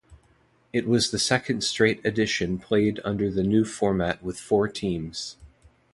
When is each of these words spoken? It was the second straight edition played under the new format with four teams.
It 0.73 0.87
was 0.87 1.11
the 1.11 1.19
second 1.19 1.63
straight 1.63 2.03
edition 2.03 2.57
played 2.57 2.99
under 3.05 3.29
the 3.29 3.43
new 3.43 3.63
format 3.63 4.23
with 4.23 4.39
four 4.39 4.67
teams. 4.67 5.37